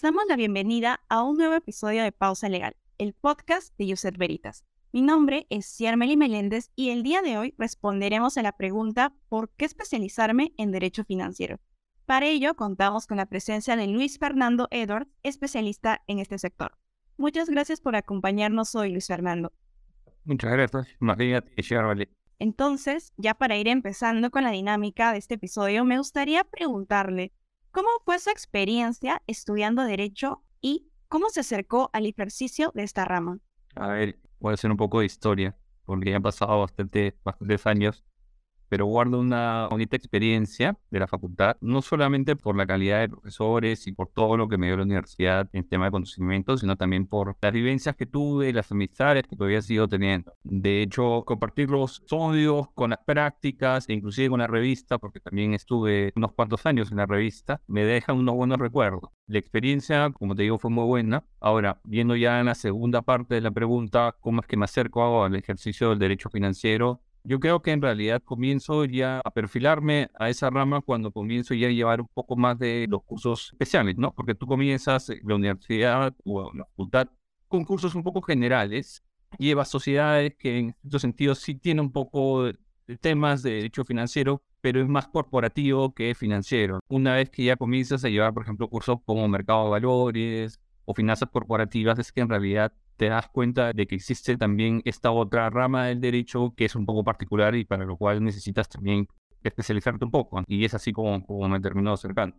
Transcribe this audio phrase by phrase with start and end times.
[0.00, 4.16] Les damos la bienvenida a un nuevo episodio de Pausa Legal, el podcast de Yuset
[4.16, 4.64] Veritas.
[4.92, 9.50] Mi nombre es Ciarmeli Meléndez y el día de hoy responderemos a la pregunta ¿por
[9.50, 11.60] qué especializarme en Derecho Financiero?
[12.06, 16.78] Para ello contamos con la presencia de Luis Fernando Edwards, especialista en este sector.
[17.18, 19.52] Muchas gracias por acompañarnos hoy, Luis Fernando.
[20.24, 21.44] Muchas gracias, María
[22.38, 27.34] Entonces, ya para ir empezando con la dinámica de este episodio, me gustaría preguntarle,
[27.70, 33.38] ¿cómo fue su experiencia estudiando Derecho y cómo se acercó al ejercicio de esta rama?
[33.76, 37.66] A ver, voy a hacer un poco de historia, porque ya han pasado bastante, bastantes
[37.66, 38.04] años
[38.70, 43.86] pero guardo una bonita experiencia de la facultad, no solamente por la calidad de profesores
[43.88, 47.06] y por todo lo que me dio la universidad en tema de conocimientos, sino también
[47.06, 50.32] por las vivencias que tuve, las amistades que todavía sigo teniendo.
[50.44, 55.52] De hecho, compartir los estudios con las prácticas e inclusive con la revista, porque también
[55.52, 59.10] estuve unos cuantos años en la revista, me dejan unos buenos recuerdos.
[59.26, 61.24] La experiencia, como te digo, fue muy buena.
[61.40, 65.24] Ahora, viendo ya en la segunda parte de la pregunta, ¿cómo es que me acerco
[65.24, 67.00] al ejercicio del derecho financiero?
[67.24, 71.68] Yo creo que en realidad comienzo ya a perfilarme a esa rama cuando comienzo ya
[71.68, 74.14] a llevar un poco más de los cursos especiales, ¿no?
[74.14, 77.08] Porque tú comienzas la universidad o la facultad
[77.48, 79.02] con cursos un poco generales,
[79.38, 82.56] llevas sociedades que en cierto sentido sí tienen un poco de
[83.00, 86.80] temas de derecho financiero, pero es más corporativo que financiero.
[86.88, 90.94] Una vez que ya comienzas a llevar, por ejemplo, cursos como mercado de valores o
[90.94, 95.48] finanzas corporativas, es que en realidad te das cuenta de que existe también esta otra
[95.48, 99.08] rama del derecho que es un poco particular y para lo cual necesitas también
[99.42, 100.44] especializarte un poco.
[100.46, 102.36] Y es así como, como me terminó acercando.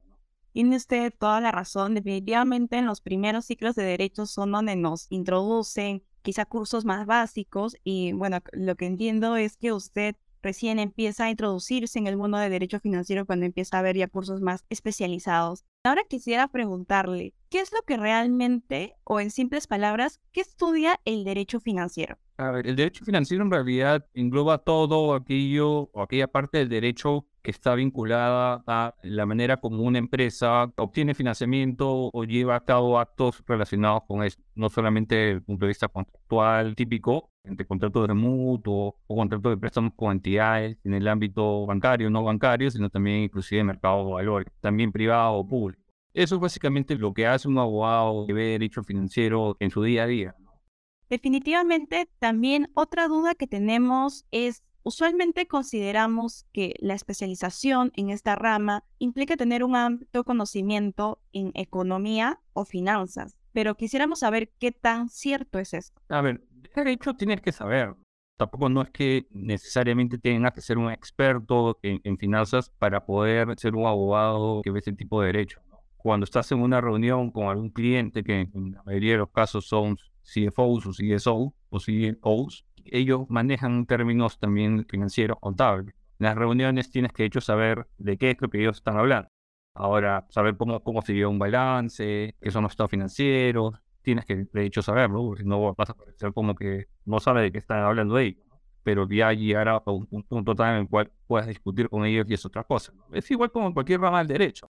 [0.54, 1.96] Tiene usted toda la razón.
[1.96, 7.76] Definitivamente en los primeros ciclos de derecho son donde nos introducen quizá cursos más básicos
[7.84, 12.38] y bueno, lo que entiendo es que usted recién empieza a introducirse en el mundo
[12.38, 15.66] de derecho financiero cuando empieza a ver ya cursos más especializados.
[15.84, 21.26] Ahora quisiera preguntarle, ¿qué es lo que realmente, o en simples palabras, qué estudia el
[21.26, 22.18] derecho financiero?
[22.38, 27.28] A ver, el derecho financiero en realidad engloba todo aquello o aquella parte del derecho
[27.44, 32.98] que está vinculada a la manera como una empresa obtiene financiamiento o lleva a cabo
[33.00, 38.08] actos relacionados con esto, no solamente desde el punto de vista contractual típico, entre contratos
[38.08, 42.90] de mutuo o contratos de préstamos con entidades en el ámbito bancario, no bancario, sino
[42.90, 45.81] también inclusive mercado de valores, también privado o público.
[46.14, 50.04] Eso es básicamente lo que hace un abogado que ve derecho financiero en su día
[50.04, 50.36] a día.
[51.10, 58.84] Definitivamente, también otra duda que tenemos es Usualmente consideramos que la especialización en esta rama
[58.98, 65.60] implica tener un amplio conocimiento en economía o finanzas, pero quisiéramos saber qué tan cierto
[65.60, 66.02] es esto.
[66.10, 66.42] A ver,
[66.76, 67.94] de hecho tienes que saber.
[68.38, 73.76] Tampoco no es que necesariamente tengas que ser un experto en, finanzas para poder ser
[73.76, 75.62] un abogado que ve ese tipo de derecho.
[76.02, 79.68] Cuando estás en una reunión con algún cliente, que en la mayoría de los casos
[79.68, 85.94] son CFOs o CSO o CEOs, ellos manejan términos también financieros contables.
[86.20, 88.98] En las reuniones tienes que, de hecho, saber de qué es lo que ellos están
[88.98, 89.30] hablando.
[89.76, 94.48] Ahora, saber cómo, cómo se dio un balance, qué son los estados financieros, tienes que,
[94.52, 97.84] de hecho, saberlo, porque no vas a parecer como que no sabes de qué están
[97.84, 98.44] hablando ellos.
[98.84, 102.34] Pero ya llegará a un, punto tal en el cual puedas discutir con ellos y
[102.34, 102.92] es otra cosa.
[103.14, 104.71] Es igual como en cualquier rama del derecho.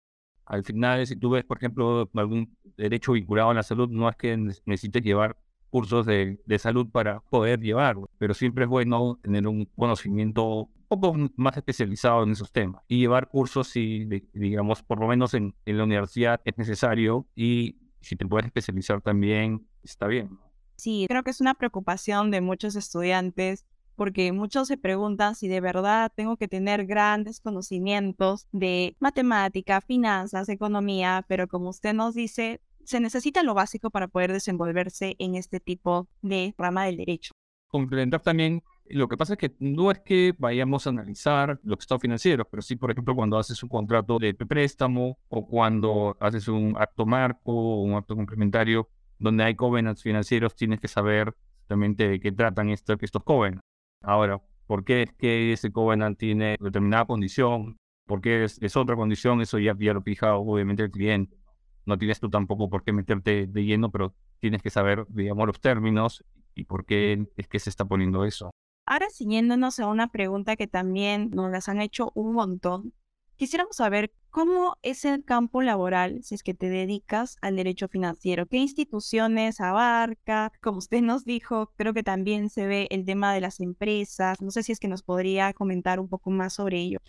[0.46, 4.16] Al final, si tú ves, por ejemplo, algún derecho vinculado a la salud, no es
[4.16, 5.38] que necesites llevar
[5.70, 11.00] cursos de, de salud para poder llevarlo, pero siempre es bueno tener un conocimiento un
[11.02, 15.54] poco más especializado en esos temas y llevar cursos si, digamos, por lo menos en,
[15.66, 20.40] en la universidad es necesario y si te puedes especializar también, está bien.
[20.78, 25.62] Sí, creo que es una preocupación de muchos estudiantes porque muchos se preguntan si de
[25.62, 32.62] verdad tengo que tener grandes conocimientos de matemática, finanzas, economía, pero como usted nos dice,
[32.84, 37.32] se necesita lo básico para poder desenvolverse en este tipo de rama del derecho.
[37.68, 42.02] Complementar también, lo que pasa es que no es que vayamos a analizar los estados
[42.02, 46.76] financieros, pero sí, por ejemplo, cuando haces un contrato de préstamo o cuando haces un
[46.78, 52.20] acto marco o un acto complementario donde hay covenants financieros, tienes que saber exactamente de
[52.20, 53.64] qué tratan estos, estos covenants.
[54.02, 57.78] Ahora, ¿por qué es que ese covenant tiene determinada condición?
[58.06, 59.42] ¿Por qué es, otra condición?
[59.42, 61.36] Eso ya, ya lo fija obviamente el cliente
[61.86, 65.60] no tienes tú tampoco por qué meterte de lleno, pero tienes que saber, digamos, los
[65.60, 68.52] términos y por qué es que se está poniendo eso.
[68.88, 72.94] Ahora, siguiéndonos a una pregunta que también nos las han hecho un montón,
[73.36, 78.46] quisiéramos saber cómo es el campo laboral si es que te dedicas al derecho financiero,
[78.46, 83.42] qué instituciones abarca, como usted nos dijo, creo que también se ve el tema de
[83.42, 87.00] las empresas, no sé si es que nos podría comentar un poco más sobre ello.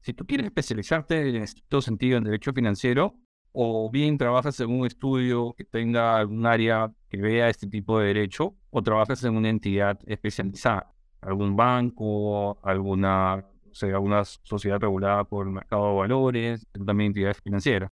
[0.00, 3.16] Si tú quieres especializarte en todo sentido en derecho financiero,
[3.52, 8.08] o bien trabajas en un estudio que tenga algún área que vea este tipo de
[8.08, 15.24] derecho, o trabajas en una entidad especializada, algún banco, alguna, o sea, alguna sociedad regulada
[15.24, 17.90] por el mercado de valores, también entidades financieras.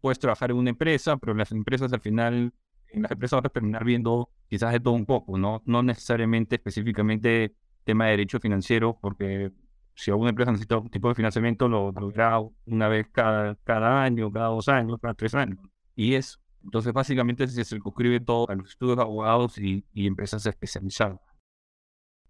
[0.00, 2.52] Puedes trabajar en una empresa, pero las empresas al final,
[2.88, 5.62] en las empresas vas a terminar viendo quizás de todo un poco, ¿no?
[5.64, 9.52] No necesariamente específicamente tema de derecho financiero, porque
[9.94, 14.30] si alguna empresa necesita un tipo de financiamiento, lo, lo una vez cada, cada año,
[14.32, 15.58] cada dos años, cada tres años.
[15.94, 16.38] Y eso.
[16.64, 21.20] Entonces, básicamente se circunscribe todo a los estudios de abogados y, y empresas especializadas.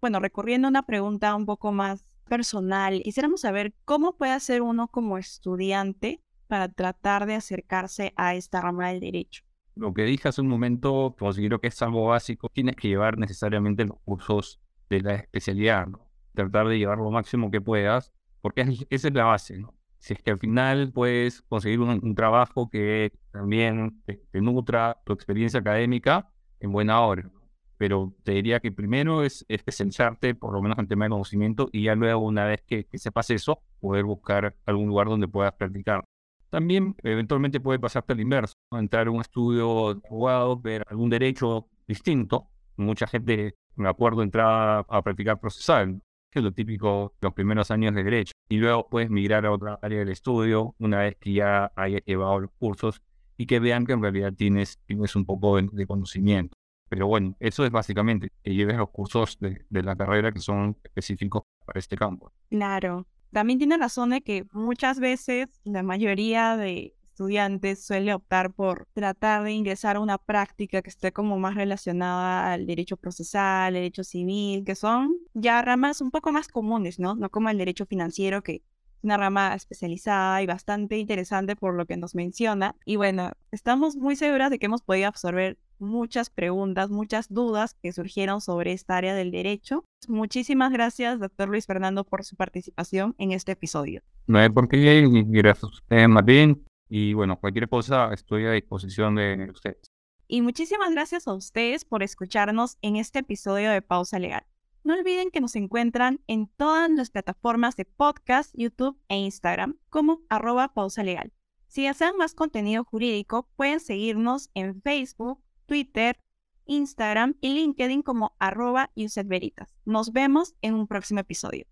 [0.01, 4.87] Bueno, recurriendo a una pregunta un poco más personal, quisiéramos saber cómo puede hacer uno
[4.87, 9.43] como estudiante para tratar de acercarse a esta rama del derecho.
[9.75, 12.49] Lo que dije hace un momento, considero que es algo básico.
[12.53, 16.05] Tienes que llevar necesariamente los cursos de la especialidad, ¿no?
[16.35, 19.73] tratar de llevar lo máximo que puedas, porque esa es la base, ¿no?
[19.97, 25.61] Si es que al final puedes conseguir un, trabajo que también te, nutra tu experiencia
[25.61, 26.29] académica,
[26.59, 27.31] en buena hora.
[27.77, 31.83] Pero te diría que primero es especializarte, por lo menos en tema de conocimiento, y
[31.83, 36.03] ya luego, una vez que, que sepas eso, poder buscar algún lugar donde puedas practicar.
[36.49, 42.47] También eventualmente puede pasarte al inverso, entrar a un estudio abogado, ver algún derecho distinto.
[42.77, 46.01] Mucha gente, me acuerdo, entraba a practicar procesal,
[46.31, 48.31] que es lo típico los primeros años de derecho.
[48.47, 52.39] Y luego puedes migrar a otra área del estudio una vez que ya hayas llevado
[52.39, 53.01] los cursos
[53.37, 56.54] y que vean que en realidad tienes, tienes un poco de, conocimiento.
[56.89, 60.77] Pero bueno, eso es básicamente que lleves los cursos de, de la carrera que son
[60.83, 62.31] específicos para este campo.
[62.49, 63.07] Claro.
[63.31, 69.43] También tiene razón de que muchas veces la mayoría de estudiantes suele optar por tratar
[69.43, 74.65] de ingresar a una práctica que esté como más relacionada al derecho procesal, derecho civil,
[74.65, 77.15] que son ya ramas un poco más comunes, ¿no?
[77.15, 78.61] No como el derecho financiero, que es
[79.01, 82.75] una rama especializada y bastante interesante por lo que nos menciona.
[82.85, 87.91] Y bueno, estamos muy seguras de que hemos podido absorber muchas preguntas, muchas dudas que
[87.91, 89.85] surgieron sobre esta área del derecho.
[90.07, 94.01] Muchísimas gracias, doctor Luis Fernando, por su participación en este episodio.
[94.27, 96.65] No hay por qué, gracias a usted, Martín.
[96.87, 99.91] Y bueno, cualquier cosa estoy a disposición de ustedes.
[100.27, 104.45] Y muchísimas gracias a ustedes por escucharnos en este episodio de Pausa Legal.
[104.85, 110.21] No olviden que nos encuentran en todas las plataformas de podcast, YouTube e Instagram como
[110.29, 111.33] arroba pausa legal.
[111.67, 116.19] Si desean más contenido jurídico, pueden seguirnos en Facebook, Twitter,
[116.65, 118.91] Instagram y LinkedIn como arroba
[119.25, 119.75] Veritas.
[119.85, 121.65] Nos vemos en un próximo episodio.